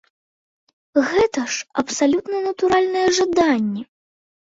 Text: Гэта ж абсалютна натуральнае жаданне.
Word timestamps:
Гэта 1.09 1.43
ж 1.55 1.67
абсалютна 1.81 2.39
натуральнае 2.47 3.05
жаданне. 3.19 3.83